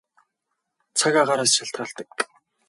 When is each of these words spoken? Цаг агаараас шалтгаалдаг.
Цаг 0.97 1.13
агаараас 1.21 1.51
шалтгаалдаг. 1.57 2.09